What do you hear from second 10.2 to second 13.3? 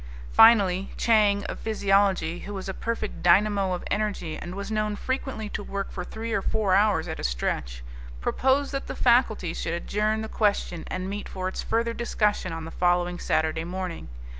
the question and meet for its further discussion on the following